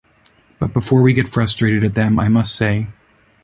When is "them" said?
1.93-2.19